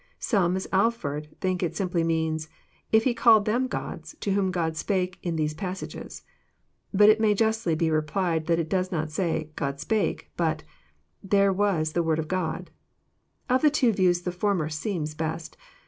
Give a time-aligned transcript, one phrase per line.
[0.19, 2.49] "—Some, as Alford, think it simply means,"
[2.91, 6.23] if He called them gods, to whom God spake In these passages."
[6.91, 10.63] But it may justly be replied that it does not say" God spake;" but,"
[11.33, 12.71] There was the word of God."
[13.47, 15.55] Of the two views the former seems best.